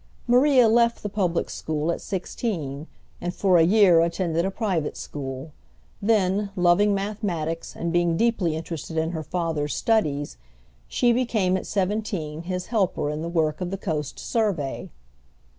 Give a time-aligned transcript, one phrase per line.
[0.25, 2.87] Maria left the public school at sixteen,
[3.21, 5.51] and for a year attended a private school;
[6.01, 10.37] then, loving mathematics, and being deeply interested in her father's studies,
[10.87, 14.89] she became at seventeen his helper in the work of the Coast Survey.